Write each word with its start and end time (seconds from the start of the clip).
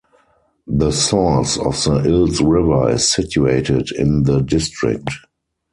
The 0.65 0.89
source 0.89 1.59
of 1.59 1.73
the 1.83 2.01
Ilz 2.09 2.39
River 2.41 2.89
is 2.95 3.07
situated 3.07 3.91
in 3.95 4.23
the 4.23 4.39
district. 4.39 5.09